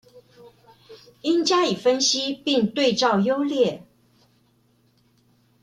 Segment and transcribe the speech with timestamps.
[1.21, 3.85] 應加以分析並對照優劣